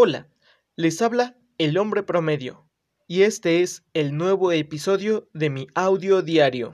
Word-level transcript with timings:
Hola, 0.00 0.28
les 0.76 1.02
habla 1.02 1.34
el 1.58 1.76
hombre 1.76 2.04
promedio 2.04 2.70
y 3.08 3.22
este 3.22 3.64
es 3.64 3.82
el 3.94 4.16
nuevo 4.16 4.52
episodio 4.52 5.28
de 5.34 5.50
mi 5.50 5.66
audio 5.74 6.22
diario. 6.22 6.72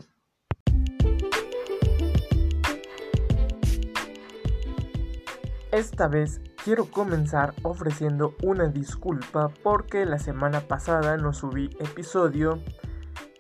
Esta 5.72 6.06
vez 6.06 6.42
quiero 6.62 6.84
comenzar 6.90 7.54
ofreciendo 7.62 8.37
una 8.42 8.69
disculpa 8.69 9.49
porque 9.63 10.04
la 10.04 10.19
semana 10.19 10.61
pasada 10.61 11.17
no 11.17 11.33
subí 11.33 11.71
episodio 11.81 12.63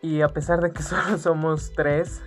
y 0.00 0.22
a 0.22 0.28
pesar 0.28 0.62
de 0.62 0.72
que 0.72 0.82
solo 0.82 1.18
somos 1.18 1.74
tres, 1.76 2.22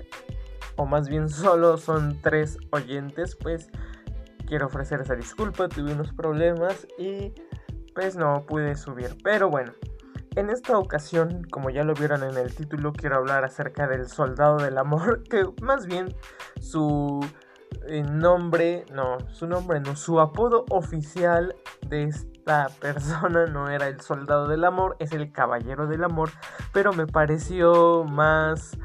o 0.75 0.85
más 0.85 1.09
bien 1.09 1.27
solo 1.27 1.77
son 1.77 2.21
tres 2.21 2.59
oyentes, 2.69 3.35
pues 3.35 3.71
quiero 4.47 4.67
ofrecer 4.67 5.01
esa 5.01 5.15
disculpa, 5.15 5.67
tuve 5.67 5.93
unos 5.93 6.13
problemas 6.13 6.87
y 6.97 7.33
pues 7.93 8.15
no 8.15 8.45
pude 8.45 8.75
subir. 8.75 9.15
Pero 9.23 9.49
bueno, 9.49 9.73
en 10.35 10.49
esta 10.49 10.77
ocasión, 10.77 11.45
como 11.49 11.69
ya 11.69 11.83
lo 11.83 11.93
vieron 11.93 12.23
en 12.23 12.37
el 12.37 12.55
título, 12.55 12.93
quiero 12.93 13.17
hablar 13.17 13.43
acerca 13.43 13.87
del 13.87 14.07
soldado 14.07 14.57
del 14.57 14.77
amor, 14.77 15.23
que 15.29 15.43
más 15.61 15.85
bien 15.87 16.15
su 16.61 17.19
eh, 17.87 18.03
nombre, 18.03 18.85
no, 18.93 19.17
su 19.31 19.47
nombre 19.47 19.79
no, 19.79 19.95
su 19.95 20.19
apodo 20.19 20.65
oficial 20.69 21.55
de 21.87 22.03
esta 22.03 22.69
persona 22.79 23.47
no 23.47 23.69
era 23.69 23.87
el 23.87 23.99
soldado 23.99 24.47
del 24.47 24.63
amor, 24.63 24.95
es 24.99 25.11
el 25.11 25.31
caballero 25.31 25.87
del 25.87 26.03
amor, 26.03 26.29
pero 26.71 26.93
me 26.93 27.07
pareció 27.07 28.03
más 28.03 28.77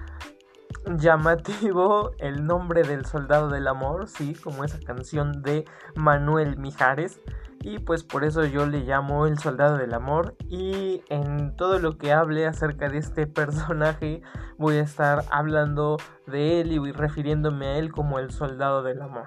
llamativo 0.86 2.12
el 2.18 2.44
nombre 2.46 2.82
del 2.82 3.04
soldado 3.04 3.48
del 3.48 3.68
amor, 3.68 4.08
sí, 4.08 4.34
como 4.34 4.64
esa 4.64 4.80
canción 4.80 5.42
de 5.42 5.64
Manuel 5.94 6.56
Mijares. 6.56 7.20
Y 7.64 7.78
pues 7.78 8.02
por 8.02 8.24
eso 8.24 8.44
yo 8.44 8.66
le 8.66 8.80
llamo 8.80 9.26
el 9.26 9.38
soldado 9.38 9.76
del 9.76 9.94
amor. 9.94 10.34
Y 10.48 11.04
en 11.08 11.54
todo 11.56 11.78
lo 11.78 11.96
que 11.96 12.12
hable 12.12 12.46
acerca 12.46 12.88
de 12.88 12.98
este 12.98 13.26
personaje 13.26 14.22
voy 14.58 14.76
a 14.76 14.82
estar 14.82 15.24
hablando 15.30 15.96
de 16.26 16.60
él 16.60 16.72
y 16.72 16.92
refiriéndome 16.92 17.66
a 17.66 17.78
él 17.78 17.92
como 17.92 18.18
el 18.18 18.32
soldado 18.32 18.82
del 18.82 19.00
amor. 19.00 19.26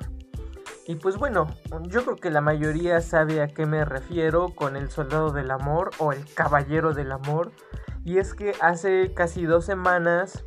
Y 0.88 0.95
pues 0.95 1.17
bueno, 1.17 1.47
yo 1.84 2.03
creo 2.03 2.16
que 2.17 2.30
la 2.30 2.42
mayoría 2.42 3.02
sabe 3.02 3.42
a 3.42 3.47
qué 3.47 3.66
me 3.66 3.86
refiero 3.86 4.50
con 4.53 4.75
el 4.75 4.90
soldado 4.92 5.31
del 5.31 5.50
amor 5.50 5.92
o 5.97 6.12
el 6.12 6.25
caballero 6.34 6.94
del 6.94 7.12
amor. 7.12 7.52
Y 8.03 8.19
es 8.19 8.36
que 8.36 8.53
hace 8.62 9.14
casi 9.14 9.45
dos 9.45 9.66
semanas 9.66 10.45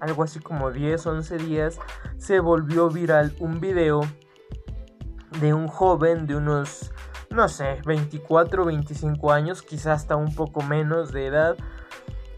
algo 0.00 0.22
así 0.22 0.40
como 0.40 0.70
10, 0.70 1.06
11 1.06 1.36
días, 1.38 1.78
se 2.18 2.40
volvió 2.40 2.88
viral 2.88 3.34
un 3.40 3.60
video 3.60 4.00
de 5.40 5.54
un 5.54 5.68
joven 5.68 6.26
de 6.26 6.36
unos, 6.36 6.92
no 7.30 7.48
sé, 7.48 7.80
24, 7.84 8.64
25 8.64 9.32
años, 9.32 9.62
quizás 9.62 10.02
hasta 10.02 10.16
un 10.16 10.34
poco 10.34 10.62
menos 10.62 11.12
de 11.12 11.26
edad, 11.26 11.56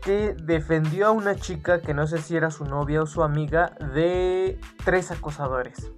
que 0.02 0.34
defendió 0.34 1.06
a 1.08 1.10
una 1.10 1.36
chica 1.36 1.80
que 1.80 1.94
no 1.94 2.06
sé 2.06 2.18
si 2.18 2.36
era 2.36 2.50
su 2.50 2.64
novia 2.64 3.02
o 3.02 3.06
su 3.06 3.22
amiga 3.22 3.72
de 3.94 4.58
tres 4.84 5.10
acosadores. 5.10 5.90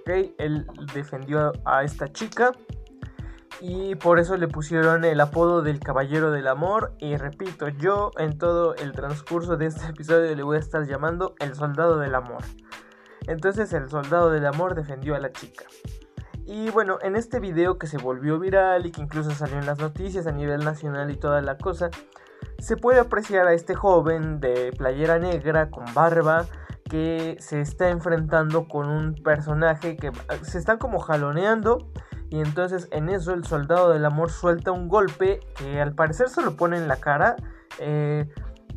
¿Ok? 0.00 0.34
Él 0.38 0.66
defendió 0.92 1.52
a 1.64 1.84
esta 1.84 2.12
chica 2.12 2.52
y 3.60 3.94
por 3.94 4.18
eso 4.18 4.36
le 4.36 4.48
pusieron 4.48 5.04
el 5.04 5.20
apodo 5.20 5.62
del 5.62 5.80
Caballero 5.80 6.30
del 6.30 6.48
Amor 6.48 6.92
y 6.98 7.16
repito, 7.16 7.68
yo 7.68 8.10
en 8.18 8.38
todo 8.38 8.74
el 8.76 8.92
transcurso 8.92 9.56
de 9.56 9.66
este 9.66 9.86
episodio 9.90 10.34
le 10.34 10.42
voy 10.42 10.56
a 10.56 10.60
estar 10.60 10.86
llamando 10.86 11.34
el 11.38 11.54
Soldado 11.54 11.98
del 11.98 12.14
Amor. 12.14 12.42
Entonces 13.26 13.72
el 13.72 13.88
Soldado 13.88 14.30
del 14.30 14.46
Amor 14.46 14.74
defendió 14.74 15.14
a 15.14 15.20
la 15.20 15.32
chica. 15.32 15.64
Y 16.46 16.70
bueno, 16.70 16.98
en 17.00 17.16
este 17.16 17.40
video 17.40 17.78
que 17.78 17.86
se 17.86 17.96
volvió 17.96 18.38
viral 18.38 18.84
y 18.84 18.92
que 18.92 19.00
incluso 19.00 19.30
salió 19.30 19.58
en 19.58 19.66
las 19.66 19.78
noticias 19.78 20.26
a 20.26 20.32
nivel 20.32 20.62
nacional 20.62 21.10
y 21.10 21.16
toda 21.16 21.40
la 21.40 21.56
cosa, 21.56 21.90
se 22.58 22.76
puede 22.76 23.00
apreciar 23.00 23.46
a 23.46 23.54
este 23.54 23.74
joven 23.74 24.40
de 24.40 24.72
playera 24.76 25.18
negra 25.18 25.70
con 25.70 25.84
barba 25.94 26.44
que 26.90 27.36
se 27.40 27.62
está 27.62 27.88
enfrentando 27.88 28.68
con 28.68 28.90
un 28.90 29.14
personaje 29.14 29.96
que 29.96 30.12
se 30.42 30.58
están 30.58 30.76
como 30.76 30.98
jaloneando 30.98 31.90
y 32.34 32.40
entonces 32.40 32.88
en 32.90 33.10
eso 33.10 33.32
el 33.32 33.44
soldado 33.44 33.90
del 33.90 34.04
amor 34.04 34.28
suelta 34.28 34.72
un 34.72 34.88
golpe 34.88 35.38
que 35.56 35.80
al 35.80 35.94
parecer 35.94 36.28
se 36.28 36.42
lo 36.42 36.56
pone 36.56 36.76
en 36.76 36.88
la 36.88 36.96
cara. 36.96 37.36
Eh, 37.78 38.28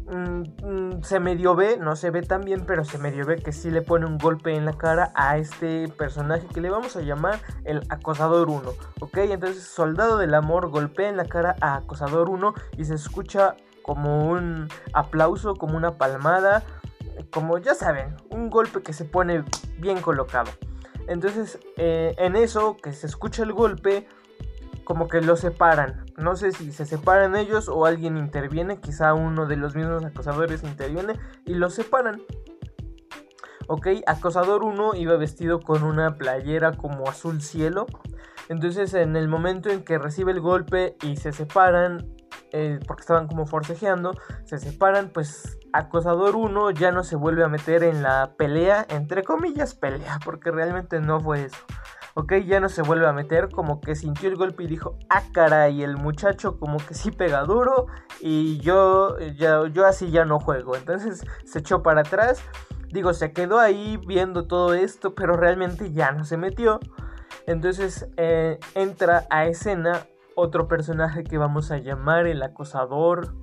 mm, 0.06 0.44
mm, 0.64 1.02
se 1.02 1.20
medio 1.20 1.56
ve, 1.56 1.76
no 1.82 1.96
se 1.96 2.12
ve 2.12 2.22
tan 2.22 2.42
bien, 2.42 2.68
pero 2.68 2.86
se 2.86 3.00
medio 3.00 3.26
ve 3.26 3.38
que 3.38 3.52
sí 3.52 3.72
le 3.72 3.82
pone 3.82 4.06
un 4.06 4.20
golpe 4.20 4.56
en 4.56 4.64
la 4.64 4.74
cara 4.74 5.12
a 5.16 5.40
este 5.40 5.88
personaje 5.88 6.46
que 6.54 6.62
le 6.62 6.70
vamos 6.70 6.96
a 6.98 7.02
llamar 7.02 7.40
el 7.64 7.82
acosador 7.90 8.48
1. 8.48 8.74
Ok, 9.00 9.18
entonces 9.18 9.64
soldado 9.64 10.20
del 10.20 10.36
amor 10.36 10.70
golpea 10.70 11.10
en 11.10 11.18
la 11.18 11.26
cara 11.26 11.56
a 11.60 11.78
acosador 11.78 12.30
1 12.30 12.54
y 12.78 12.86
se 12.86 12.94
escucha 12.94 13.56
como 13.82 14.30
un 14.30 14.68
aplauso, 14.94 15.56
como 15.56 15.78
una 15.78 15.98
palmada, 15.98 16.62
como 17.32 17.58
ya 17.58 17.74
saben, 17.74 18.16
un 18.30 18.52
golpe 18.52 18.84
que 18.84 18.94
se 18.94 19.06
pone 19.06 19.44
bien 19.80 20.00
colocado. 20.00 20.52
Entonces, 21.08 21.60
eh, 21.78 22.14
en 22.18 22.36
eso 22.36 22.78
que 22.78 22.94
se 22.94 23.08
escucha 23.08 23.44
el 23.44 23.54
golpe, 23.54 24.08
como 24.84 25.10
que 25.10 25.22
lo 25.22 25.36
separan. 25.36 26.06
No 26.18 26.38
sé 26.38 26.54
si 26.54 26.72
se 26.72 26.86
separan 26.86 27.36
ellos 27.36 27.68
o 27.68 27.86
alguien 27.86 28.18
interviene, 28.18 28.80
quizá 28.80 29.14
uno 29.14 29.46
de 29.46 29.58
los 29.58 29.76
mismos 29.76 30.06
acosadores 30.06 30.64
interviene 30.64 31.20
y 31.46 31.56
lo 31.56 31.70
separan. 31.70 32.22
Ok, 33.68 33.88
acosador 34.06 34.64
1 34.64 34.96
iba 34.96 35.18
vestido 35.18 35.60
con 35.60 35.84
una 35.84 36.16
playera 36.16 36.72
como 36.72 37.10
azul 37.10 37.42
cielo. 37.42 37.86
Entonces 38.48 38.94
en 38.94 39.18
el 39.18 39.28
momento 39.28 39.70
en 39.70 39.84
que 39.84 39.98
recibe 39.98 40.32
el 40.32 40.40
golpe 40.40 40.96
y 41.02 41.18
se 41.18 41.34
separan, 41.34 42.08
eh, 42.52 42.80
porque 42.88 43.02
estaban 43.02 43.28
como 43.28 43.46
forcejeando, 43.46 44.14
se 44.46 44.58
separan, 44.58 45.10
pues 45.14 45.58
acosador 45.74 46.36
1 46.36 46.72
ya 46.72 46.92
no 46.92 47.04
se 47.04 47.16
vuelve 47.16 47.44
a 47.44 47.48
meter 47.48 47.84
en 47.84 48.04
la 48.04 48.34
pelea, 48.38 48.86
entre 48.90 49.24
comillas 49.24 49.76
pelea, 49.76 50.20
porque 50.24 50.52
realmente 50.52 51.00
no 51.00 51.20
fue 51.20 51.46
eso. 51.46 51.58
Ok, 52.20 52.34
ya 52.48 52.60
no 52.60 52.68
se 52.68 52.82
vuelve 52.82 53.06
a 53.08 53.14
meter, 53.14 53.50
como 53.50 53.80
que 53.80 53.94
sintió 53.94 54.28
el 54.28 54.38
golpe 54.38 54.64
y 54.64 54.68
dijo, 54.68 54.98
ah 55.08 55.22
caray, 55.34 55.84
el 55.84 55.98
muchacho 55.98 56.58
como 56.58 56.78
que 56.78 56.96
sí 56.96 57.12
pega 57.12 57.44
duro 57.44 57.86
y 58.20 58.58
yo, 58.58 59.20
ya, 59.20 59.68
yo 59.72 59.86
así 59.86 60.10
ya 60.10 60.26
no 60.26 60.40
juego. 60.40 60.76
Entonces 60.76 61.24
se 61.46 61.60
echó 61.60 61.84
para 61.84 62.02
atrás, 62.02 62.42
digo, 62.92 63.14
se 63.14 63.34
quedó 63.34 63.60
ahí 63.60 63.98
viendo 64.08 64.48
todo 64.48 64.74
esto, 64.74 65.14
pero 65.14 65.38
realmente 65.38 65.92
ya 65.92 66.12
no 66.12 66.26
se 66.26 66.38
metió. 66.38 66.80
Entonces 67.46 68.08
eh, 68.18 68.60
entra 68.74 69.28
a 69.30 69.46
escena 69.46 70.08
otro 70.38 70.68
personaje 70.68 71.24
que 71.24 71.40
vamos 71.40 71.72
a 71.72 71.80
llamar 71.80 72.28
el 72.28 72.44
acosador, 72.44 73.34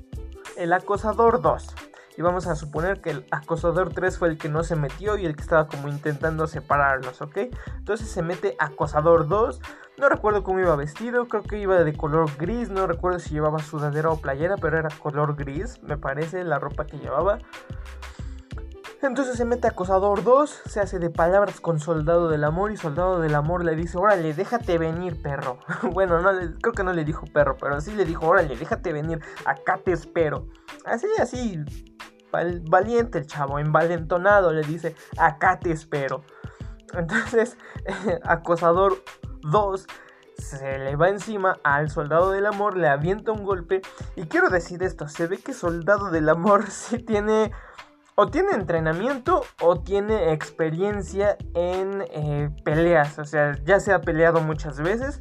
el 0.56 0.72
acosador 0.72 1.42
2. 1.42 1.74
Y 2.16 2.22
vamos 2.22 2.46
a 2.46 2.54
suponer 2.54 3.00
que 3.00 3.10
el 3.10 3.26
acosador 3.32 3.92
3 3.92 4.16
fue 4.16 4.28
el 4.28 4.38
que 4.38 4.48
no 4.48 4.62
se 4.62 4.76
metió 4.76 5.18
y 5.18 5.26
el 5.26 5.34
que 5.34 5.42
estaba 5.42 5.66
como 5.66 5.88
intentando 5.88 6.46
separarlos, 6.46 7.20
¿ok? 7.20 7.38
Entonces 7.76 8.08
se 8.08 8.22
mete 8.22 8.54
acosador 8.60 9.26
2. 9.26 9.60
No 9.98 10.08
recuerdo 10.08 10.44
cómo 10.44 10.60
iba 10.60 10.76
vestido, 10.76 11.26
creo 11.26 11.42
que 11.42 11.58
iba 11.58 11.82
de 11.82 11.96
color 11.96 12.30
gris, 12.38 12.70
no 12.70 12.86
recuerdo 12.86 13.18
si 13.18 13.34
llevaba 13.34 13.58
sudadera 13.58 14.10
o 14.10 14.20
playera, 14.20 14.56
pero 14.56 14.78
era 14.78 14.90
color 14.90 15.34
gris, 15.34 15.82
me 15.82 15.96
parece, 15.96 16.44
la 16.44 16.60
ropa 16.60 16.86
que 16.86 16.98
llevaba. 16.98 17.38
Entonces 19.06 19.36
se 19.36 19.44
mete 19.44 19.68
acosador 19.68 20.24
2, 20.24 20.62
se 20.64 20.80
hace 20.80 20.98
de 20.98 21.10
palabras 21.10 21.60
con 21.60 21.78
soldado 21.78 22.30
del 22.30 22.42
amor 22.42 22.72
y 22.72 22.78
soldado 22.78 23.20
del 23.20 23.34
amor 23.34 23.62
le 23.62 23.76
dice, 23.76 23.98
órale, 23.98 24.32
déjate 24.32 24.78
venir, 24.78 25.20
perro. 25.20 25.58
bueno, 25.92 26.22
no, 26.22 26.30
creo 26.62 26.72
que 26.72 26.84
no 26.84 26.94
le 26.94 27.04
dijo 27.04 27.26
perro, 27.26 27.58
pero 27.60 27.78
sí 27.82 27.94
le 27.94 28.06
dijo, 28.06 28.26
órale, 28.26 28.56
déjate 28.56 28.94
venir, 28.94 29.20
acá 29.44 29.78
te 29.84 29.92
espero. 29.92 30.48
Así, 30.86 31.06
así, 31.20 31.62
valiente 32.70 33.18
el 33.18 33.26
chavo, 33.26 33.58
envalentonado, 33.58 34.52
le 34.52 34.62
dice, 34.62 34.96
acá 35.18 35.58
te 35.60 35.70
espero. 35.70 36.22
Entonces, 36.94 37.58
acosador 38.24 39.04
2 39.42 39.86
se 40.38 40.78
le 40.78 40.96
va 40.96 41.10
encima 41.10 41.58
al 41.62 41.90
soldado 41.90 42.30
del 42.30 42.46
amor, 42.46 42.76
le 42.76 42.88
avienta 42.88 43.32
un 43.32 43.44
golpe. 43.44 43.82
Y 44.16 44.24
quiero 44.26 44.48
decir 44.48 44.82
esto, 44.82 45.08
se 45.08 45.26
ve 45.26 45.38
que 45.38 45.52
soldado 45.52 46.10
del 46.10 46.28
amor 46.28 46.70
sí 46.70 46.98
tiene 46.98 47.52
o 48.16 48.28
tiene 48.28 48.52
entrenamiento 48.52 49.42
o 49.60 49.80
tiene 49.80 50.32
experiencia 50.32 51.36
en 51.54 52.04
eh, 52.10 52.50
peleas. 52.64 53.18
O 53.18 53.24
sea, 53.24 53.52
ya 53.64 53.80
se 53.80 53.92
ha 53.92 54.00
peleado 54.00 54.40
muchas 54.40 54.80
veces. 54.80 55.20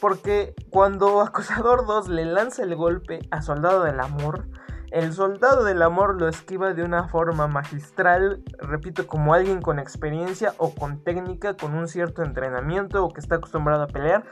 Porque 0.00 0.54
cuando 0.70 1.20
Acosador 1.22 1.86
2 1.86 2.08
le 2.08 2.24
lanza 2.24 2.62
el 2.62 2.74
golpe 2.76 3.20
a 3.30 3.42
Soldado 3.42 3.84
del 3.84 4.00
Amor, 4.00 4.46
el 4.92 5.14
Soldado 5.14 5.64
del 5.64 5.80
Amor 5.80 6.20
lo 6.20 6.28
esquiva 6.28 6.74
de 6.74 6.82
una 6.82 7.08
forma 7.08 7.48
magistral, 7.48 8.42
repito, 8.58 9.06
como 9.06 9.32
alguien 9.32 9.62
con 9.62 9.78
experiencia 9.78 10.52
o 10.58 10.74
con 10.74 11.02
técnica, 11.02 11.56
con 11.56 11.74
un 11.74 11.88
cierto 11.88 12.22
entrenamiento 12.22 13.02
o 13.02 13.08
que 13.08 13.20
está 13.20 13.36
acostumbrado 13.36 13.84
a 13.84 13.86
pelear. 13.86 14.24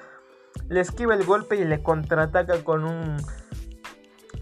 Le 0.68 0.80
esquiva 0.80 1.14
el 1.14 1.24
golpe 1.24 1.56
y 1.56 1.64
le 1.64 1.82
contraataca 1.82 2.62
con 2.62 2.84
un 2.84 3.16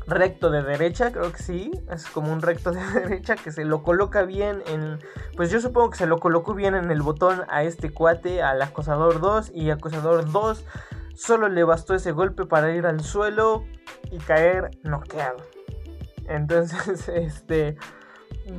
recto 0.09 0.51
de 0.51 0.63
derecha, 0.63 1.13
creo 1.13 1.31
que 1.33 1.43
sí, 1.43 1.71
es 1.91 2.07
como 2.07 2.33
un 2.33 2.41
recto 2.41 2.73
de 2.73 2.83
derecha 3.01 3.37
que 3.37 3.53
se 3.53 3.65
lo 3.65 3.83
coloca 3.83 4.23
bien 4.23 4.63
en, 4.67 4.99
pues 5.37 5.51
yo 5.51 5.61
supongo 5.61 5.91
que 5.91 5.99
se 5.99 6.07
lo 6.07 6.19
colocó 6.19 6.55
bien 6.55 6.75
en 6.75 6.91
el 6.91 7.03
botón 7.03 7.43
a 7.49 7.63
este 7.63 7.91
cuate, 7.91 8.43
al 8.43 8.63
acosador 8.63 9.21
2 9.21 9.53
y 9.55 9.71
acosador 9.71 10.31
2 10.31 10.65
solo 11.15 11.49
le 11.49 11.65
bastó 11.65 11.95
ese 11.95 12.13
golpe 12.13 12.47
para 12.47 12.73
ir 12.75 12.87
al 12.87 13.01
suelo 13.01 13.65
y 14.11 14.19
caer 14.19 14.71
noqueado. 14.85 15.39
Entonces, 16.29 17.09
este, 17.09 17.77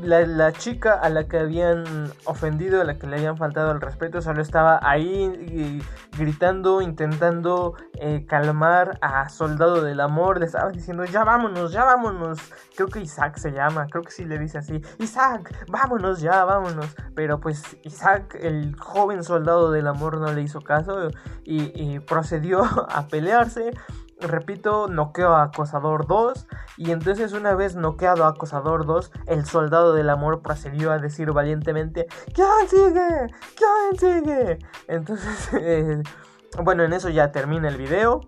la, 0.01 0.51
chica 0.53 0.93
a 0.93 1.09
la 1.09 1.27
que 1.27 1.39
habían 1.39 2.11
ofendido, 2.25 2.81
a 2.81 2.83
la 2.83 2.97
que 2.97 3.07
le 3.07 3.17
habían 3.17 3.37
faltado 3.37 3.71
el 3.71 3.81
respeto, 3.81 4.21
solo 4.21 4.41
estaba 4.41 4.79
ahí 4.81 5.81
gritando, 6.17 6.81
intentando 6.81 7.75
eh, 7.95 8.25
calmar 8.27 8.97
a 9.01 9.29
Soldado 9.29 9.81
del 9.81 9.99
Amor. 9.99 10.39
Le 10.39 10.45
estaba 10.45 10.69
diciendo, 10.71 11.05
ya 11.05 11.23
vámonos, 11.23 11.71
ya 11.71 11.85
vámonos. 11.85 12.39
Creo 12.75 12.87
que 12.87 13.01
Isaac 13.01 13.37
se 13.37 13.51
llama, 13.51 13.87
creo 13.87 14.03
que 14.03 14.11
sí 14.11 14.25
le 14.25 14.37
dice 14.37 14.59
así, 14.59 14.81
Isaac, 14.99 15.65
vámonos 15.69 16.21
ya, 16.21 16.43
vámonos. 16.45 16.95
Pero 17.15 17.39
pues 17.39 17.77
Isaac, 17.83 18.37
el 18.39 18.75
joven 18.77 19.23
Soldado 19.23 19.71
del 19.71 19.87
Amor, 19.87 20.19
no 20.19 20.31
le 20.31 20.41
hizo 20.41 20.61
caso 20.61 21.09
y 21.43 21.99
procedió 21.99 22.63
a 22.89 23.07
pelearse 23.07 23.71
repito, 24.21 24.87
noqueo 24.87 25.33
a 25.33 25.43
Acosador 25.43 26.07
2. 26.07 26.47
Y 26.77 26.91
entonces, 26.91 27.33
una 27.33 27.55
vez 27.55 27.75
noqueado 27.75 28.25
a 28.25 28.29
Acosador 28.29 28.85
2, 28.85 29.11
el 29.27 29.45
soldado 29.45 29.93
del 29.93 30.09
amor 30.09 30.41
procedió 30.41 30.91
a 30.91 30.97
decir 30.97 31.31
valientemente: 31.31 32.07
¿Quién 32.33 32.67
sigue? 32.67 33.33
¿Quién 33.55 34.23
sigue? 34.23 34.59
Entonces, 34.87 35.49
eh, 35.59 36.03
bueno, 36.63 36.83
en 36.83 36.93
eso 36.93 37.09
ya 37.09 37.31
termina 37.31 37.67
el 37.67 37.77
video 37.77 38.21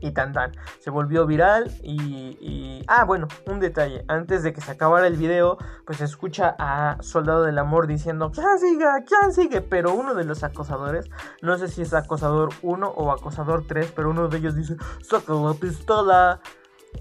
y 0.00 0.10
tan 0.12 0.32
tan. 0.32 0.52
Se 0.80 0.90
volvió 0.90 1.26
viral 1.26 1.70
y, 1.82 2.84
Ah, 2.88 3.04
bueno, 3.04 3.26
un 3.46 3.58
detalle. 3.58 4.04
Antes 4.06 4.42
de 4.44 4.52
que 4.52 4.60
se 4.60 4.70
acabara 4.70 5.06
el 5.08 5.16
video, 5.16 5.58
pues 5.84 5.98
se 5.98 6.04
escucha 6.04 6.54
a 6.58 6.98
Soldado 7.02 7.42
del 7.42 7.58
Amor 7.58 7.88
diciendo, 7.88 8.30
¿quién 8.32 8.58
sigue? 8.60 8.84
¿quién 9.06 9.32
sigue? 9.32 9.60
Pero 9.60 9.92
uno 9.92 10.14
de 10.14 10.24
los 10.24 10.44
acosadores, 10.44 11.10
no 11.42 11.58
sé 11.58 11.66
si 11.68 11.82
es 11.82 11.94
acosador 11.94 12.50
1 12.62 12.88
o 12.88 13.10
acosador 13.10 13.66
3, 13.66 13.92
pero 13.94 14.10
uno 14.10 14.28
de 14.28 14.38
ellos 14.38 14.54
dice, 14.54 14.76
saca 15.02 15.32
la 15.32 15.54
pistola. 15.54 16.40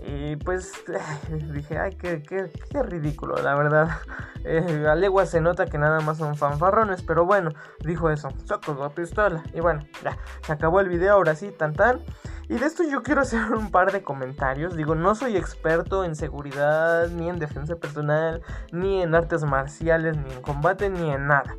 Y 0.03 0.35
pues 0.37 0.73
dije, 1.53 1.77
ay, 1.77 1.95
qué, 1.95 2.21
qué, 2.23 2.51
qué 2.69 2.83
ridículo, 2.83 3.35
la 3.37 3.55
verdad. 3.55 3.89
Eh, 4.47 4.85
a 4.87 4.93
legua 4.93 5.25
se 5.25 5.41
nota 5.41 5.65
que 5.65 5.79
nada 5.79 6.01
más 6.01 6.19
son 6.19 6.35
fanfarrones, 6.35 7.01
pero 7.01 7.25
bueno, 7.25 7.49
dijo 7.79 8.11
eso, 8.11 8.29
saca 8.45 8.75
la 8.75 8.89
pistola. 8.89 9.41
Y 9.55 9.59
bueno, 9.59 9.83
ya, 10.03 10.19
se 10.43 10.53
acabó 10.53 10.81
el 10.81 10.87
video, 10.87 11.13
ahora 11.13 11.33
sí, 11.33 11.49
tan 11.49 11.73
tan. 11.73 12.03
Y 12.47 12.57
de 12.57 12.65
esto 12.65 12.83
yo 12.83 13.01
quiero 13.01 13.21
hacer 13.21 13.53
un 13.53 13.71
par 13.71 13.91
de 13.91 14.03
comentarios. 14.03 14.75
Digo, 14.75 14.95
no 14.95 15.15
soy 15.15 15.35
experto 15.35 16.03
en 16.03 16.15
seguridad, 16.15 17.09
ni 17.09 17.29
en 17.29 17.39
defensa 17.39 17.75
personal, 17.75 18.41
ni 18.71 19.01
en 19.01 19.15
artes 19.15 19.43
marciales, 19.43 20.17
ni 20.17 20.31
en 20.31 20.41
combate, 20.41 20.89
ni 20.89 21.09
en 21.09 21.27
nada. 21.27 21.55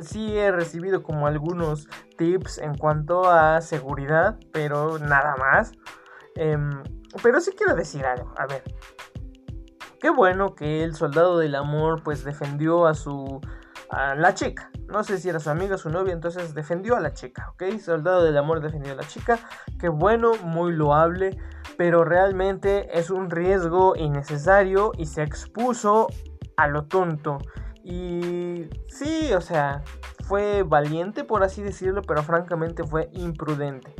Sí 0.00 0.36
he 0.36 0.52
recibido 0.52 1.02
como 1.02 1.26
algunos 1.26 1.88
tips 2.18 2.58
en 2.58 2.76
cuanto 2.76 3.30
a 3.30 3.60
seguridad, 3.62 4.38
pero 4.52 4.98
nada 4.98 5.34
más. 5.36 5.72
Em, 6.34 6.82
pero 7.22 7.40
sí 7.40 7.52
quiero 7.56 7.74
decir 7.74 8.04
algo. 8.04 8.34
A 8.36 8.46
ver. 8.46 8.62
Qué 9.98 10.10
bueno 10.10 10.54
que 10.54 10.84
el 10.84 10.94
soldado 10.94 11.38
del 11.38 11.54
amor 11.54 12.02
pues 12.02 12.22
defendió 12.22 12.86
a 12.86 12.94
su... 12.94 13.40
a 13.90 14.14
la 14.14 14.34
chica. 14.34 14.70
No 14.88 15.02
sé 15.02 15.18
si 15.18 15.28
era 15.28 15.40
su 15.40 15.50
amiga, 15.50 15.76
su 15.78 15.90
novia, 15.90 16.12
entonces 16.12 16.54
defendió 16.54 16.96
a 16.96 17.00
la 17.00 17.12
chica, 17.12 17.50
¿ok? 17.50 17.78
Soldado 17.80 18.24
del 18.24 18.36
Amor 18.36 18.60
defendió 18.60 18.92
a 18.92 18.96
la 18.96 19.02
chica. 19.02 19.38
Qué 19.78 19.88
bueno, 19.88 20.32
muy 20.42 20.72
loable, 20.72 21.38
pero 21.76 22.04
realmente 22.04 22.98
es 22.98 23.10
un 23.10 23.30
riesgo 23.30 23.96
innecesario 23.96 24.92
y 24.96 25.06
se 25.06 25.22
expuso 25.22 26.08
a 26.56 26.68
lo 26.68 26.84
tonto. 26.84 27.38
Y 27.82 28.68
sí, 28.88 29.32
o 29.32 29.40
sea, 29.40 29.82
fue 30.24 30.62
valiente 30.62 31.24
por 31.24 31.42
así 31.42 31.62
decirlo, 31.62 32.02
pero 32.02 32.22
francamente 32.22 32.84
fue 32.84 33.08
imprudente. 33.12 33.94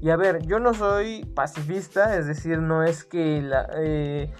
Y 0.00 0.10
a 0.10 0.16
ver, 0.16 0.46
yo 0.46 0.58
no 0.58 0.72
soy 0.72 1.24
pacifista, 1.34 2.16
es 2.16 2.26
decir, 2.26 2.58
no 2.58 2.82
es 2.82 3.04
que 3.04 3.42
la... 3.42 3.68
Eh, 3.76 4.32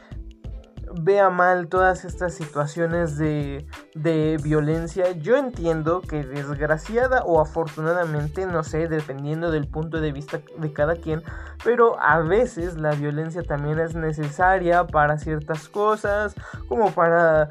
vea 0.94 1.30
mal 1.30 1.68
todas 1.68 2.04
estas 2.04 2.34
situaciones 2.34 3.16
de, 3.16 3.66
de, 3.94 4.38
violencia. 4.42 5.12
Yo 5.12 5.36
entiendo 5.36 6.00
que 6.00 6.24
desgraciada 6.24 7.22
o 7.24 7.40
afortunadamente, 7.40 8.46
no 8.46 8.62
sé, 8.62 8.88
dependiendo 8.88 9.50
del 9.50 9.68
punto 9.68 10.00
de 10.00 10.12
vista 10.12 10.40
de 10.58 10.72
cada 10.72 10.96
quien, 10.96 11.22
pero 11.64 12.00
a 12.00 12.20
veces 12.20 12.76
la 12.76 12.92
violencia 12.92 13.42
también 13.42 13.78
es 13.78 13.94
necesaria 13.94 14.86
para 14.86 15.18
ciertas 15.18 15.68
cosas, 15.68 16.34
como 16.68 16.92
para 16.92 17.48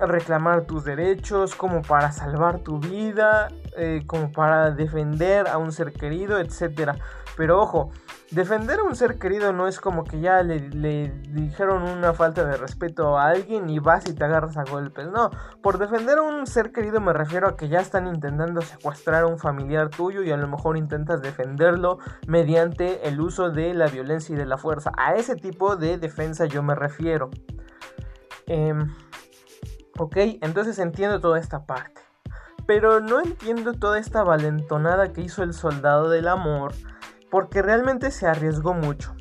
reclamar 0.00 0.64
tus 0.64 0.84
derechos, 0.84 1.54
como 1.54 1.82
para 1.82 2.12
salvar 2.12 2.60
tu 2.60 2.78
vida, 2.78 3.48
eh, 3.76 4.02
como 4.06 4.32
para 4.32 4.70
defender 4.70 5.48
a 5.48 5.58
un 5.58 5.72
ser 5.72 5.92
querido, 5.92 6.38
etc. 6.38 6.92
Pero 7.36 7.60
ojo, 7.60 7.90
defender 8.30 8.80
a 8.80 8.82
un 8.82 8.94
ser 8.94 9.18
querido 9.18 9.52
no 9.52 9.66
es 9.66 9.80
como 9.80 10.04
que 10.04 10.20
ya 10.20 10.42
le, 10.42 11.10
dijeron 11.30 11.82
una 11.82 12.12
falta 12.12 12.44
de 12.44 12.56
respeto 12.56 13.18
a 13.18 13.28
alguien 13.28 13.70
y 13.70 13.78
vas 13.78 14.08
y 14.08 14.14
te 14.14 14.24
agarras 14.24 14.56
a 14.56 14.64
golpes. 14.64 15.06
No, 15.08 15.30
por 15.62 15.78
defender 15.78 16.18
a 16.18 16.22
un 16.22 16.46
ser 16.46 16.72
querido 16.72 17.00
me 17.00 17.12
refiero 17.12 17.48
a 17.48 17.56
que 17.56 17.68
ya 17.68 17.80
están 17.80 18.06
intentando 18.06 18.60
secuestrar 18.60 19.24
a 19.24 19.26
un 19.26 19.38
familiar 19.38 19.88
tuyo 19.88 20.22
y 20.22 20.30
a 20.30 20.36
lo 20.36 20.48
mejor 20.48 20.76
intentas 20.76 21.22
defenderlo 21.22 21.98
mediante 22.26 23.08
el 23.08 23.20
uso 23.20 23.50
de 23.50 23.74
la 23.74 23.86
violencia 23.86 24.34
y 24.34 24.38
de 24.38 24.46
la 24.46 24.58
fuerza. 24.58 24.92
A 24.98 25.14
ese 25.14 25.36
tipo 25.36 25.76
de 25.76 25.98
defensa 25.98 26.44
yo 26.46 26.62
me 26.62 26.74
refiero. 26.74 27.30
Eh, 28.46 28.74
Ok, 29.98 30.16
entonces 30.40 30.78
entiendo 30.78 31.20
toda 31.20 31.38
esta 31.38 31.66
parte. 31.66 32.01
Pero 32.74 33.00
no 33.00 33.20
entiendo 33.20 33.74
toda 33.74 33.98
esta 33.98 34.22
valentonada 34.22 35.12
que 35.12 35.20
hizo 35.20 35.42
el 35.42 35.52
soldado 35.52 36.08
del 36.08 36.26
amor. 36.26 36.72
Porque 37.30 37.60
realmente 37.60 38.10
se 38.10 38.26
arriesgó 38.26 38.72
mucho. 38.72 39.14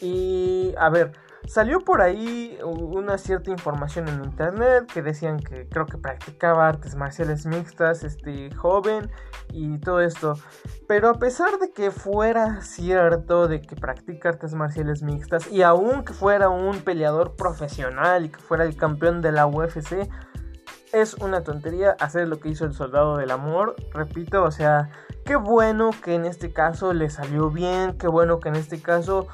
Y 0.00 0.72
a 0.78 0.88
ver, 0.88 1.10
Salió 1.46 1.80
por 1.80 2.00
ahí 2.00 2.58
una 2.62 3.16
cierta 3.18 3.50
información 3.50 4.08
en 4.08 4.22
internet 4.22 4.86
que 4.86 5.02
decían 5.02 5.40
que 5.40 5.68
creo 5.68 5.86
que 5.86 5.96
practicaba 5.96 6.68
artes 6.68 6.94
marciales 6.94 7.46
mixtas, 7.46 8.04
este 8.04 8.54
joven 8.54 9.10
y 9.52 9.78
todo 9.78 10.00
esto. 10.00 10.34
Pero 10.86 11.08
a 11.08 11.14
pesar 11.18 11.58
de 11.58 11.72
que 11.72 11.90
fuera 11.90 12.60
cierto 12.62 13.48
de 13.48 13.62
que 13.62 13.74
practica 13.74 14.28
artes 14.28 14.54
marciales 14.54 15.02
mixtas 15.02 15.50
y 15.50 15.62
aún 15.62 16.04
que 16.04 16.12
fuera 16.12 16.50
un 16.50 16.82
peleador 16.82 17.34
profesional 17.36 18.26
y 18.26 18.28
que 18.28 18.38
fuera 18.38 18.64
el 18.64 18.76
campeón 18.76 19.22
de 19.22 19.32
la 19.32 19.46
UFC, 19.46 20.08
es 20.92 21.14
una 21.14 21.42
tontería 21.42 21.96
hacer 22.00 22.28
lo 22.28 22.40
que 22.40 22.48
hizo 22.48 22.64
el 22.64 22.74
soldado 22.74 23.16
del 23.16 23.30
amor. 23.30 23.76
Repito, 23.92 24.42
o 24.44 24.50
sea, 24.50 24.90
qué 25.24 25.36
bueno 25.36 25.90
que 26.02 26.14
en 26.14 26.24
este 26.24 26.52
caso 26.52 26.92
le 26.92 27.10
salió 27.10 27.50
bien, 27.50 27.96
qué 27.98 28.08
bueno 28.08 28.40
que 28.40 28.48
en 28.48 28.56
este 28.56 28.80
caso 28.80 29.26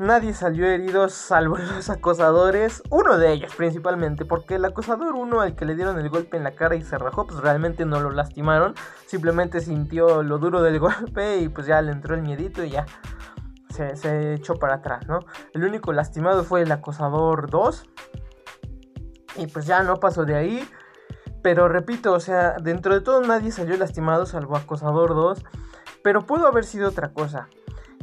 Nadie 0.00 0.32
salió 0.32 0.66
herido 0.66 1.10
salvo 1.10 1.58
los 1.76 1.90
acosadores, 1.90 2.82
uno 2.88 3.18
de 3.18 3.32
ellos 3.34 3.54
principalmente, 3.54 4.24
porque 4.24 4.54
el 4.54 4.64
acosador 4.64 5.14
uno 5.14 5.42
al 5.42 5.54
que 5.54 5.66
le 5.66 5.74
dieron 5.74 5.98
el 5.98 6.08
golpe 6.08 6.38
en 6.38 6.44
la 6.44 6.52
cara 6.52 6.74
y 6.74 6.80
se 6.80 6.96
rajó, 6.96 7.26
pues 7.26 7.38
realmente 7.40 7.84
no 7.84 8.00
lo 8.00 8.10
lastimaron, 8.10 8.74
simplemente 9.04 9.60
sintió 9.60 10.22
lo 10.22 10.38
duro 10.38 10.62
del 10.62 10.78
golpe 10.80 11.40
y 11.40 11.50
pues 11.50 11.66
ya 11.66 11.82
le 11.82 11.92
entró 11.92 12.14
el 12.14 12.22
miedito 12.22 12.64
y 12.64 12.70
ya 12.70 12.86
se, 13.68 13.94
se 13.94 14.32
echó 14.32 14.54
para 14.54 14.76
atrás, 14.76 15.06
¿no? 15.06 15.20
El 15.52 15.64
único 15.64 15.92
lastimado 15.92 16.44
fue 16.44 16.62
el 16.62 16.72
acosador 16.72 17.50
2 17.50 17.84
y 19.36 19.46
pues 19.46 19.66
ya 19.66 19.82
no 19.82 20.00
pasó 20.00 20.24
de 20.24 20.36
ahí. 20.36 20.68
Pero 21.42 21.68
repito, 21.68 22.12
o 22.12 22.20
sea, 22.20 22.56
dentro 22.60 22.94
de 22.94 23.00
todo 23.00 23.22
nadie 23.22 23.50
salió 23.50 23.76
lastimado 23.76 24.26
salvo 24.26 24.56
acosador 24.56 25.14
2. 25.14 25.42
Pero 26.02 26.26
pudo 26.26 26.46
haber 26.46 26.64
sido 26.64 26.88
otra 26.88 27.12
cosa 27.12 27.48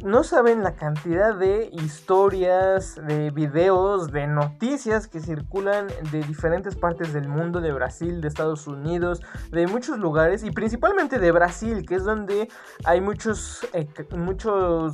no 0.03 0.23
saben 0.23 0.63
la 0.63 0.75
cantidad 0.75 1.35
de 1.35 1.69
historias, 1.73 2.95
de 3.07 3.31
videos, 3.31 4.11
de 4.11 4.27
noticias 4.27 5.07
que 5.07 5.19
circulan 5.19 5.87
de 6.11 6.21
diferentes 6.21 6.75
partes 6.75 7.13
del 7.13 7.27
mundo, 7.27 7.61
de 7.61 7.71
Brasil, 7.71 8.21
de 8.21 8.27
Estados 8.27 8.67
Unidos, 8.67 9.21
de 9.49 9.65
muchos 9.65 9.97
lugares 9.97 10.43
y 10.43 10.51
principalmente 10.51 11.17
de 11.17 11.31
Brasil, 11.31 11.83
que 11.85 11.95
es 11.95 12.03
donde 12.03 12.47
hay 12.83 13.01
muchos, 13.01 13.67
eh, 13.73 13.87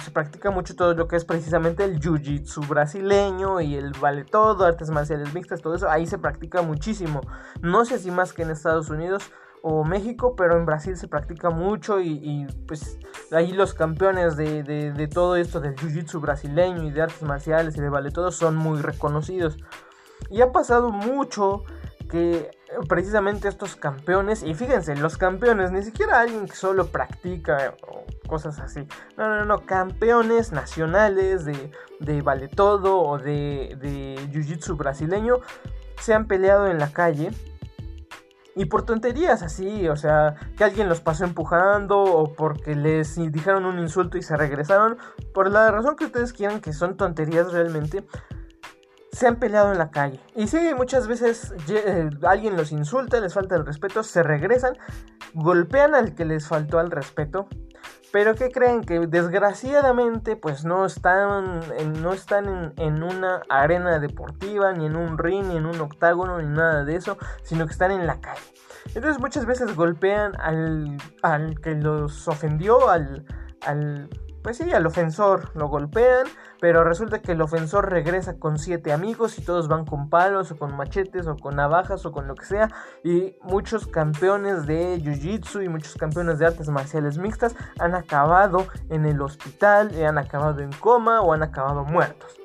se 0.04 0.12
practica 0.12 0.52
mucho 0.52 0.76
todo 0.76 0.94
lo 0.94 1.08
que 1.08 1.18
es 1.18 1.26
precisamente 1.26 1.84
el 1.84 2.00
jiu-jitsu 2.00 2.66
brasileño 2.68 3.60
y 3.60 3.76
el 3.76 3.92
vale 4.00 4.24
todo, 4.24 4.66
artes 4.66 4.90
marciales 4.90 5.34
mixtas, 5.34 5.62
todo 5.62 5.76
eso, 5.76 5.90
ahí 5.90 6.08
se 6.08 6.18
practica 6.18 6.62
muchísimo. 6.62 7.20
No 7.62 7.84
sé 7.84 8.00
si 8.00 8.10
más 8.10 8.32
que 8.32 8.44
en 8.44 8.52
Estados 8.52 8.90
Unidos, 8.90 9.32
o 9.66 9.86
México, 9.86 10.36
pero 10.36 10.58
en 10.58 10.66
Brasil 10.66 10.98
se 10.98 11.08
practica 11.08 11.50
mucho 11.50 12.02
y, 12.02 12.46
pues 12.68 13.00
ahí 13.32 13.54
los 13.54 13.74
campeones 13.74 14.36
de, 14.36 14.62
de, 14.62 15.08
todo 15.08 15.38
esto 15.38 15.62
del 15.62 15.74
Jiu-Jitsu 15.78 16.20
brasileño 16.20 16.84
y 16.84 16.92
de 16.92 17.02
artes 17.02 17.22
marciales 17.22 17.78
y 17.78 17.82
de 17.82 17.88
vale 17.88 18.12
todo 18.12 18.32
son 18.32 18.58
muy 18.58 18.82
reconocidos. 18.82 19.58
Y 20.30 20.42
ha 20.42 20.52
pasado 20.52 20.90
mucho 20.92 21.64
que 22.10 22.52
precisamente 22.90 23.48
estos 23.48 23.78
campeones, 23.78 24.44
y 24.44 24.54
fíjense, 24.54 24.98
los 24.98 25.18
campeones, 25.18 25.72
ni 25.72 25.82
siquiera 25.82 26.20
alguien 26.20 26.46
que 26.46 26.58
solo 26.58 26.88
practica 26.88 27.76
o 27.88 28.04
cosas 28.28 28.60
así, 28.60 28.86
no, 29.16 29.30
no, 29.30 29.46
no, 29.46 29.66
campeones 29.66 30.52
nacionales 30.52 31.46
de, 31.46 31.72
de 32.02 32.22
vale 32.22 32.50
todo 32.50 33.00
o 33.00 33.18
de, 33.18 33.78
de 33.80 34.18
Jiu-Jitsu 34.30 34.76
brasileño 34.76 35.38
se 36.02 36.14
han 36.14 36.28
peleado 36.28 36.68
en 36.68 36.80
la 36.80 36.92
calle 36.92 37.32
Y 38.56 38.66
por 38.66 38.86
tonterías 38.86 39.42
así, 39.42 39.88
o 39.88 39.96
sea, 39.96 40.36
que 40.56 40.64
alguien 40.64 40.88
los 40.88 41.02
pasó 41.02 41.24
empujando 41.24 42.00
o 42.00 42.34
porque 42.34 42.76
les 42.76 43.16
dijeron 43.32 43.66
un 43.66 43.80
insulto 43.80 44.18
y 44.18 44.22
se 44.22 44.38
regresaron, 44.38 44.98
por 45.34 45.50
la 45.50 45.72
razón 45.72 45.96
que 45.96 46.06
ustedes 46.06 46.34
quieran 46.34 46.62
que 46.62 46.72
son 46.72 46.96
tonterías 46.96 47.52
realmente, 47.52 48.06
se 49.12 49.28
han 49.28 49.38
peleado 49.38 49.72
en 49.72 49.78
la 49.78 49.92
calle. 49.92 50.20
Y 50.36 50.48
sí, 50.48 50.72
muchas 50.76 51.08
veces 51.08 51.54
eh, 51.70 52.10
alguien 52.24 52.58
los 52.58 52.72
insulta, 52.72 53.20
les 53.20 53.34
falta 53.34 53.56
el 53.56 53.66
respeto, 53.66 54.04
se 54.04 54.24
regresan, 54.24 54.76
golpean 55.34 55.94
al 55.96 56.16
que 56.16 56.26
les 56.26 56.48
faltó 56.48 56.80
al 56.80 56.92
respeto. 56.92 57.48
Pero 58.12 58.36
que 58.36 58.52
creen 58.52 58.82
que 58.82 59.00
desgraciadamente 59.08 60.36
pues 60.36 60.66
no 60.66 60.86
están, 60.86 61.62
no 62.02 62.14
están 62.14 62.46
en, 62.48 62.74
en, 62.78 63.04
una 63.04 63.42
arena 63.50 64.00
deportiva, 64.00 64.72
ni 64.74 64.86
en 64.86 64.96
un 64.96 65.18
ring, 65.18 65.48
ni 65.48 65.58
en 65.58 65.66
un 65.66 65.82
octágono, 65.82 66.40
ni 66.40 66.48
nada 66.48 66.84
de 66.86 66.96
eso, 66.96 67.18
sino 67.42 67.66
que 67.66 67.72
están 67.72 67.92
en 67.92 68.06
la 68.06 68.22
calle. 68.22 68.42
Entonces 68.94 69.20
muchas 69.20 69.46
veces 69.46 69.76
golpean 69.76 70.40
al, 70.40 70.98
al 71.22 71.60
que 71.60 71.74
los 71.76 72.28
ofendió, 72.28 72.90
al, 72.90 73.26
al 73.62 74.10
pues 74.44 74.58
sí, 74.58 74.72
al 74.72 74.86
ofensor 74.86 75.52
lo 75.56 75.70
golpean, 75.70 76.28
pero 76.60 76.84
resulta 76.84 77.22
que 77.22 77.32
el 77.32 77.42
ofensor 77.42 77.90
regresa 77.90 78.38
con 78.38 78.60
siete 78.60 78.92
amigos 78.92 79.40
y 79.40 79.42
todos 79.42 79.70
van 79.70 79.86
con 79.86 80.10
palos 80.10 80.52
o 80.52 80.58
con 80.58 80.76
machetes 80.76 81.28
o 81.28 81.38
con 81.38 81.56
navajas 81.56 82.06
o 82.06 82.12
con 82.12 82.28
lo 82.28 82.36
que 82.36 82.46
sea. 82.46 82.70
Y 83.04 83.36
muchos 83.42 83.88
campeones 83.88 84.68
de 84.68 85.00
Jiu-Jitsu 85.00 85.64
y 85.64 85.70
muchos 85.70 85.96
campeones 85.96 86.40
de 86.40 86.48
artes 86.48 86.68
marciales 86.70 87.18
mixtas 87.18 87.56
han 87.80 87.96
acabado 87.96 88.68
en 88.90 89.06
el 89.06 89.22
hospital, 89.22 89.92
han 90.06 90.18
acabado 90.18 90.60
en 90.60 90.72
coma 90.74 91.22
o 91.22 91.34
han 91.34 91.44
acabado 91.44 91.86
muertos. 91.86 92.43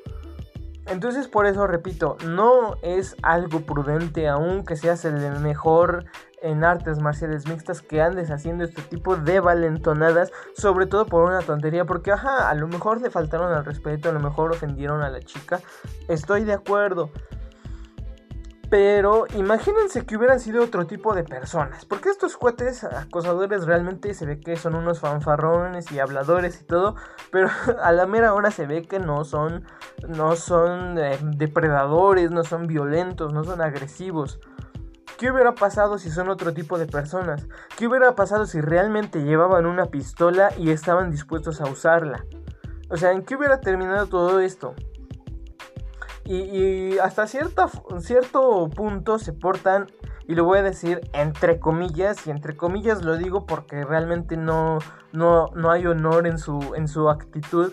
Entonces 0.90 1.28
por 1.28 1.46
eso 1.46 1.66
repito, 1.66 2.16
no 2.26 2.76
es 2.82 3.14
algo 3.22 3.60
prudente 3.60 4.28
aún 4.28 4.64
que 4.64 4.76
seas 4.76 5.04
el 5.04 5.38
mejor 5.40 6.06
en 6.40 6.64
artes 6.64 6.98
marciales 7.00 7.46
mixtas 7.46 7.82
que 7.82 8.00
andes 8.00 8.30
haciendo 8.30 8.64
este 8.64 8.82
tipo 8.82 9.16
de 9.16 9.40
valentonadas, 9.40 10.32
sobre 10.56 10.86
todo 10.86 11.06
por 11.06 11.24
una 11.24 11.40
tontería, 11.40 11.84
porque 11.84 12.12
ajá, 12.12 12.48
a 12.48 12.54
lo 12.54 12.68
mejor 12.68 13.00
le 13.00 13.10
faltaron 13.10 13.52
al 13.52 13.64
respeto, 13.64 14.08
a 14.08 14.12
lo 14.12 14.20
mejor 14.20 14.52
ofendieron 14.52 15.02
a 15.02 15.10
la 15.10 15.20
chica, 15.20 15.60
estoy 16.08 16.44
de 16.44 16.54
acuerdo. 16.54 17.10
Pero 18.70 19.24
imagínense 19.34 20.04
que 20.04 20.16
hubieran 20.16 20.40
sido 20.40 20.62
otro 20.62 20.86
tipo 20.86 21.14
de 21.14 21.24
personas. 21.24 21.86
Porque 21.86 22.10
estos 22.10 22.36
cuates 22.36 22.84
acosadores 22.84 23.64
realmente 23.64 24.12
se 24.12 24.26
ve 24.26 24.40
que 24.40 24.56
son 24.56 24.74
unos 24.74 25.00
fanfarrones 25.00 25.90
y 25.90 25.98
habladores 25.98 26.60
y 26.60 26.64
todo. 26.64 26.94
Pero 27.30 27.48
a 27.82 27.92
la 27.92 28.06
mera 28.06 28.34
hora 28.34 28.50
se 28.50 28.66
ve 28.66 28.82
que 28.82 28.98
no 28.98 29.24
son. 29.24 29.64
No 30.06 30.36
son 30.36 30.98
eh, 30.98 31.18
depredadores, 31.22 32.30
no 32.30 32.44
son 32.44 32.66
violentos, 32.66 33.32
no 33.32 33.44
son 33.44 33.62
agresivos. 33.62 34.38
¿Qué 35.18 35.32
hubiera 35.32 35.54
pasado 35.54 35.98
si 35.98 36.10
son 36.10 36.28
otro 36.28 36.52
tipo 36.54 36.78
de 36.78 36.86
personas? 36.86 37.48
¿Qué 37.76 37.88
hubiera 37.88 38.14
pasado 38.14 38.46
si 38.46 38.60
realmente 38.60 39.24
llevaban 39.24 39.66
una 39.66 39.86
pistola 39.86 40.50
y 40.56 40.70
estaban 40.70 41.10
dispuestos 41.10 41.60
a 41.60 41.64
usarla? 41.64 42.24
O 42.88 42.96
sea, 42.96 43.10
¿en 43.12 43.24
qué 43.24 43.34
hubiera 43.34 43.60
terminado 43.60 44.06
todo 44.06 44.38
esto? 44.38 44.74
Y, 46.28 46.98
hasta 46.98 47.26
cierto 47.26 48.68
punto 48.68 49.18
se 49.18 49.32
portan, 49.32 49.86
y 50.26 50.34
lo 50.34 50.44
voy 50.44 50.58
a 50.58 50.62
decir 50.62 51.00
entre 51.14 51.58
comillas, 51.58 52.26
y 52.26 52.30
entre 52.30 52.54
comillas 52.54 53.02
lo 53.02 53.16
digo 53.16 53.46
porque 53.46 53.82
realmente 53.82 54.36
no, 54.36 54.78
no, 55.12 55.46
no 55.54 55.70
hay 55.70 55.86
honor 55.86 56.26
en 56.26 56.38
su, 56.38 56.74
en 56.74 56.86
su 56.86 57.08
actitud 57.08 57.72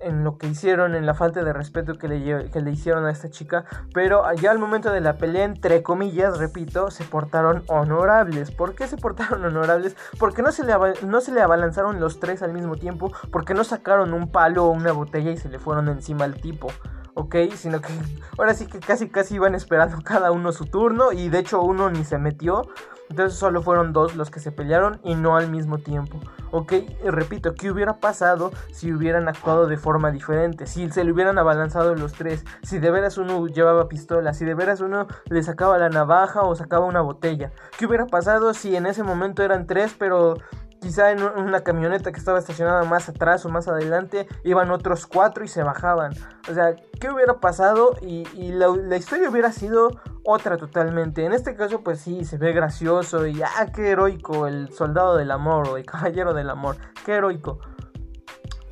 en 0.00 0.24
lo 0.24 0.38
que 0.38 0.46
hicieron, 0.46 0.94
en 0.94 1.06
la 1.06 1.14
falta 1.14 1.42
de 1.44 1.52
respeto 1.52 1.94
que 1.94 2.08
le, 2.08 2.50
que 2.50 2.60
le 2.60 2.70
hicieron 2.70 3.06
a 3.06 3.10
esta 3.10 3.30
chica, 3.30 3.64
pero 3.92 4.24
ya 4.34 4.50
al 4.50 4.58
momento 4.58 4.92
de 4.92 5.00
la 5.00 5.16
pelea, 5.16 5.44
entre 5.44 5.82
comillas, 5.82 6.38
repito, 6.38 6.90
se 6.90 7.04
portaron 7.04 7.62
honorables. 7.68 8.50
¿Por 8.50 8.74
qué 8.74 8.86
se 8.86 8.96
portaron 8.96 9.44
honorables? 9.46 9.96
Porque 10.18 10.42
no 10.42 10.52
se 10.52 10.64
le, 10.64 10.74
no 11.06 11.20
se 11.20 11.32
le 11.32 11.42
abalanzaron 11.42 12.00
los 12.00 12.20
tres 12.20 12.42
al 12.42 12.52
mismo 12.52 12.76
tiempo, 12.76 13.12
porque 13.30 13.54
no 13.54 13.64
sacaron 13.64 14.12
un 14.12 14.30
palo 14.30 14.66
o 14.66 14.70
una 14.70 14.92
botella 14.92 15.30
y 15.30 15.36
se 15.36 15.48
le 15.48 15.58
fueron 15.58 15.88
encima 15.88 16.24
al 16.24 16.40
tipo. 16.40 16.68
¿ok? 17.14 17.34
Sino 17.56 17.80
que 17.80 17.88
ahora 18.38 18.54
sí 18.54 18.66
que 18.66 18.78
casi 18.78 19.08
casi 19.08 19.34
iban 19.34 19.54
esperando 19.54 19.98
cada 20.02 20.30
uno 20.30 20.52
su 20.52 20.66
turno 20.66 21.12
y 21.12 21.28
de 21.28 21.40
hecho 21.40 21.62
uno 21.62 21.90
ni 21.90 22.04
se 22.04 22.18
metió. 22.18 22.68
Entonces 23.08 23.38
solo 23.38 23.62
fueron 23.62 23.92
dos 23.92 24.16
los 24.16 24.30
que 24.30 24.40
se 24.40 24.52
pelearon 24.52 25.00
y 25.04 25.14
no 25.14 25.36
al 25.36 25.50
mismo 25.50 25.78
tiempo. 25.78 26.20
Ok, 26.50 26.72
repito, 27.04 27.54
¿qué 27.54 27.70
hubiera 27.70 28.00
pasado 28.00 28.52
si 28.72 28.92
hubieran 28.92 29.28
actuado 29.28 29.66
de 29.66 29.76
forma 29.76 30.10
diferente? 30.10 30.66
Si 30.66 30.90
se 30.90 31.04
le 31.04 31.12
hubieran 31.12 31.38
abalanzado 31.38 31.94
los 31.94 32.12
tres, 32.12 32.44
si 32.62 32.78
de 32.78 32.90
veras 32.90 33.18
uno 33.18 33.46
llevaba 33.46 33.88
pistola, 33.88 34.32
si 34.32 34.44
de 34.44 34.54
veras 34.54 34.80
uno 34.80 35.06
le 35.28 35.42
sacaba 35.42 35.78
la 35.78 35.88
navaja 35.88 36.42
o 36.42 36.54
sacaba 36.54 36.86
una 36.86 37.00
botella. 37.00 37.52
¿Qué 37.78 37.86
hubiera 37.86 38.06
pasado 38.06 38.54
si 38.54 38.76
en 38.76 38.86
ese 38.86 39.02
momento 39.02 39.42
eran 39.42 39.66
tres, 39.66 39.94
pero 39.98 40.36
quizá 40.80 41.10
en 41.10 41.22
una 41.22 41.60
camioneta 41.62 42.12
que 42.12 42.18
estaba 42.18 42.38
estacionada 42.38 42.84
más 42.84 43.08
atrás 43.08 43.44
o 43.44 43.48
más 43.48 43.68
adelante 43.68 44.26
iban 44.44 44.70
otros 44.70 45.06
cuatro 45.06 45.44
y 45.44 45.48
se 45.48 45.62
bajaban. 45.62 46.12
O 46.50 46.54
sea, 46.54 46.74
¿qué 47.00 47.10
hubiera 47.10 47.40
pasado? 47.40 47.96
Y, 48.02 48.24
la, 48.52 48.68
la, 48.68 48.96
historia 48.96 49.30
hubiera 49.30 49.52
sido 49.52 49.90
otra 50.24 50.56
totalmente. 50.56 51.24
En 51.24 51.32
este 51.32 51.54
caso, 51.54 51.82
pues 51.82 52.00
sí, 52.00 52.24
se 52.24 52.38
ve 52.38 52.52
gracioso 52.52 53.26
y 53.26 53.42
ah, 53.42 53.66
qué 53.74 53.90
heroico, 53.90 54.46
el 54.46 54.72
soldado 54.72 55.16
del 55.16 55.30
amor 55.30 55.68
o 55.68 55.76
el 55.76 55.84
caballero 55.84 56.34
del 56.34 56.50
amor, 56.50 56.76
qué 57.04 57.14
heroico. 57.14 57.58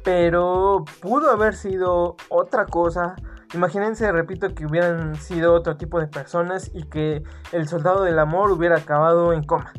Pero 0.03 0.85
pudo 1.01 1.31
haber 1.31 1.55
sido 1.55 2.17
otra 2.29 2.67
cosa. 2.67 3.17
Imagínense, 3.55 4.11
repito, 4.11 4.55
que 4.55 4.67
hubieran 4.67 5.15
sido 5.15 5.55
otro 5.55 5.77
tipo 5.77 6.01
de 6.01 6.09
personas 6.09 6.71
y 6.75 6.85
que 6.85 7.23
el 7.53 7.69
soldado 7.69 8.03
del 8.03 8.19
amor 8.19 8.51
hubiera 8.51 8.77
acabado 8.77 9.33
en 9.33 9.45
coma 9.45 9.73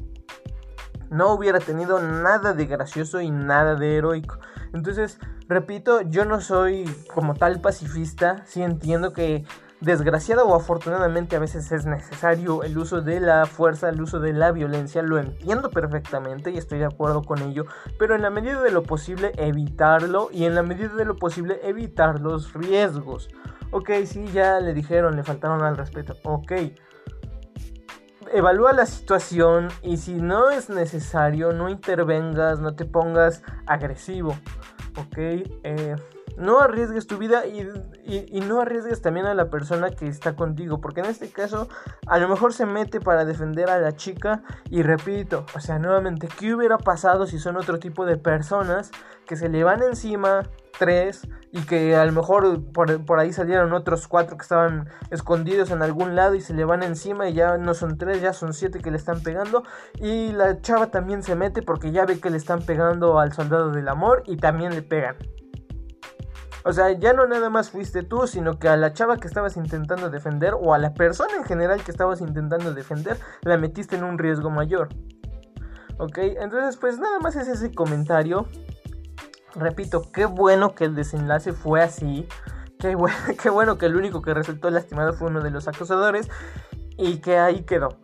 no 1.10 1.34
hubiera 1.34 1.60
tenido 1.60 2.00
nada 2.00 2.54
de 2.54 2.66
gracioso 2.66 3.22
y 3.22 3.32
nada 3.32 3.76
de 3.76 3.98
heroico. 3.98 4.40
Entonces, 4.74 5.20
repito, 5.48 6.02
yo 6.02 6.26
no 6.26 6.42
soy 6.42 6.86
como 7.14 7.34
tal 7.36 7.62
pacifista, 7.62 8.44
sí 8.46 8.62
entiendo 8.62 9.14
que 9.14 9.46
desgraciada 9.82 10.44
o 10.44 10.56
afortunadamente 10.56 11.36
a 11.36 11.40
veces 11.40 11.72
es 11.72 11.86
necesario 11.86 12.64
el 12.64 12.78
uso 12.78 13.02
de 13.02 13.20
la 13.20 13.46
fuerza, 13.46 13.90
el 13.90 14.02
uso 14.02 14.20
de 14.20 14.34
la 14.34 14.52
violencia, 14.52 15.02
lo 15.02 15.20
entiendo 15.20 15.70
perfectamente 15.70 16.52
y 16.52 16.58
estoy 16.58 16.80
de 16.80 16.86
acuerdo 16.86 17.24
con 17.24 17.42
ello, 17.42 17.66
pero 18.00 18.16
en 18.16 18.22
la 18.22 18.30
medida 18.30 18.62
de 18.62 18.72
lo 18.72 18.84
posible 18.84 19.32
evitarlo 19.38 20.30
y 20.32 20.46
en 20.46 20.56
la 20.56 20.64
medida 20.64 20.94
de 20.96 21.06
lo 21.06 21.16
posible 21.16 21.60
evitar 21.64 22.22
los 22.22 22.54
riesgos. 22.54 23.30
Ok, 23.72 23.92
sí, 24.06 24.26
ya 24.34 24.60
le 24.60 24.74
dijeron, 24.74 25.16
le 25.16 25.24
faltaron 25.24 25.62
al 25.64 25.78
respeto, 25.78 26.16
ok, 26.24 26.52
evalúa 28.34 28.74
la 28.74 28.86
situación 28.86 29.70
y 29.82 29.98
si 29.98 30.16
no 30.16 30.50
es 30.50 30.70
necesario, 30.70 31.54
no 31.54 31.70
intervengas, 31.70 32.60
no 32.60 32.76
te 32.76 32.86
pongas 32.86 33.42
agresivo, 33.66 34.38
¿ok? 34.98 35.18
Eh, 35.18 35.96
no 36.38 36.60
arriesgues 36.60 37.08
tu 37.08 37.18
vida 37.18 37.46
y, 37.46 38.40
no 38.42 38.62
arriesgues 38.62 39.02
también 39.02 39.26
a 39.26 39.34
la 39.34 39.50
persona 39.50 39.90
que 39.92 40.08
está 40.08 40.36
contigo, 40.36 40.82
porque 40.82 41.02
en 41.02 41.08
este 41.08 41.30
caso 41.30 41.68
a 42.08 42.18
lo 42.20 42.28
mejor 42.28 42.54
se 42.54 42.66
mete 42.66 43.00
para 43.00 43.26
defender 43.26 43.70
a 43.70 43.80
la 43.80 43.96
chica 43.96 44.44
y 44.70 44.84
repito, 44.84 45.46
o 45.56 45.60
sea, 45.60 45.80
nuevamente, 45.80 46.28
¿qué 46.40 46.54
hubiera 46.54 46.78
pasado 46.78 47.26
si 47.26 47.40
son 47.40 47.58
otro 47.58 47.80
tipo 47.80 48.06
de 48.06 48.18
personas 48.18 48.92
que 49.26 49.36
se 49.36 49.50
le 49.50 49.64
van 49.64 49.82
encima, 49.82 50.44
tres 50.78 51.28
y 51.52 51.62
que 51.62 51.96
a 51.96 52.06
lo 52.06 52.12
mejor 52.12 52.64
por, 52.72 53.20
ahí 53.20 53.32
salieron 53.34 53.74
otros 53.74 54.08
cuatro 54.08 54.38
que 54.38 54.44
estaban 54.44 54.90
escondidos 55.10 55.72
en 55.72 55.82
algún 55.82 56.16
lado 56.16 56.36
y 56.36 56.42
se 56.42 56.54
le 56.54 56.66
van 56.66 56.84
encima 56.84 57.30
y 57.30 57.34
ya 57.34 57.58
no 57.58 57.74
son 57.74 57.98
tres, 57.98 58.22
ya 58.22 58.34
son 58.34 58.54
siete 58.54 58.80
que 58.80 58.92
le 58.92 58.98
están 58.98 59.22
pegando 59.22 59.64
y 59.96 60.32
la 60.32 60.62
chava 60.62 60.88
también 60.92 61.24
se 61.24 61.36
mete 61.36 61.62
porque 61.62 61.92
ya 61.92 62.06
ve 62.06 62.20
que 62.20 62.30
le 62.30 62.38
están 62.38 62.62
pegando 62.62 63.20
al 63.20 63.34
soldado 63.34 63.72
del 63.72 63.88
amor 63.88 64.24
y 64.26 64.38
también 64.38 64.76
le 64.76 64.82
pegan. 64.82 65.16
O 66.68 66.74
sea, 66.74 66.92
ya 66.92 67.14
no 67.14 67.28
nada 67.28 67.52
más 67.52 67.70
fuiste 67.70 68.02
tú, 68.02 68.26
sino 68.26 68.58
que 68.58 68.68
a 68.68 68.76
la 68.76 68.92
chava 68.92 69.18
que 69.18 69.28
estabas 69.28 69.56
intentando 69.56 70.10
defender 70.10 70.56
o 70.60 70.74
a 70.74 70.80
la 70.80 70.96
persona 70.96 71.36
en 71.38 71.44
general 71.44 71.84
que 71.84 71.92
estabas 71.92 72.22
intentando 72.22 72.74
defender, 72.74 73.20
la 73.44 73.56
metiste 73.56 73.96
en 73.96 74.04
un 74.04 74.18
riesgo 74.18 74.50
mayor. 74.50 74.90
Ok, 76.00 76.18
entonces 76.18 76.78
pues 76.78 76.98
nada 76.98 77.20
más 77.20 77.36
es 77.36 77.48
ese 77.48 77.72
comentario. 77.72 78.48
Repito, 79.54 80.12
qué 80.12 80.26
bueno 80.26 80.74
que 80.74 80.86
el 80.86 80.96
desenlace 80.96 81.54
fue 81.54 81.84
así. 81.84 82.28
Qué, 82.80 82.98
qué 83.44 83.50
bueno 83.52 83.78
que 83.78 83.86
el 83.86 83.96
único 83.96 84.24
que 84.24 84.34
resultó 84.34 84.72
lastimado 84.72 85.14
fue 85.14 85.28
uno 85.28 85.42
de 85.42 85.52
los 85.52 85.68
acosadores. 85.68 86.30
Y 86.98 87.18
que 87.18 87.38
ahí 87.38 87.62
quedó. 87.62 88.00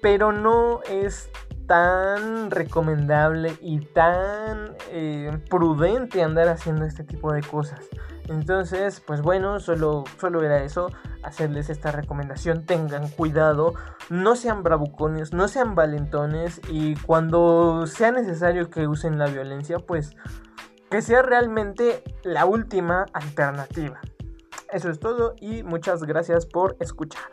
Pero 0.00 0.30
no 0.30 0.82
es 0.88 1.30
tan 1.72 2.50
recomendable 2.50 3.56
y 3.62 3.80
tan 3.80 4.76
eh, 4.90 5.38
prudente 5.48 6.22
andar 6.22 6.50
haciendo 6.50 6.84
este 6.84 7.02
tipo 7.02 7.32
de 7.32 7.40
cosas. 7.40 7.88
Entonces, 8.28 9.00
pues 9.00 9.22
bueno, 9.22 9.58
solo, 9.58 10.04
solo 10.20 10.44
era 10.44 10.62
eso, 10.64 10.90
hacerles 11.22 11.70
esta 11.70 11.90
recomendación, 11.90 12.66
tengan 12.66 13.08
cuidado, 13.08 13.72
no 14.10 14.36
sean 14.36 14.62
bravucones, 14.62 15.32
no 15.32 15.48
sean 15.48 15.74
valentones 15.74 16.60
y 16.68 16.94
cuando 16.96 17.86
sea 17.86 18.12
necesario 18.12 18.68
que 18.68 18.86
usen 18.86 19.18
la 19.18 19.28
violencia, 19.28 19.78
pues 19.78 20.14
que 20.90 21.00
sea 21.00 21.22
realmente 21.22 22.04
la 22.22 22.44
última 22.44 23.06
alternativa. 23.14 23.98
Eso 24.70 24.90
es 24.90 25.00
todo 25.00 25.36
y 25.40 25.62
muchas 25.62 26.04
gracias 26.04 26.44
por 26.44 26.76
escuchar. 26.80 27.30